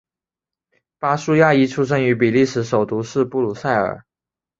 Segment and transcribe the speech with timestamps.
[0.97, 4.03] 巴舒亚伊出生于比利时首都布鲁塞尔。